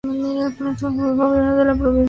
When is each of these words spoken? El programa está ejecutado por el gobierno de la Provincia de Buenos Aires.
El 0.03 0.17
programa 0.17 0.49
está 0.73 0.87
ejecutado 0.87 0.97
por 0.97 1.05
el 1.11 1.15
gobierno 1.15 1.29
de 1.29 1.29
la 1.29 1.29
Provincia 1.29 1.53
de 1.53 1.75
Buenos 1.75 1.89
Aires. 1.89 1.99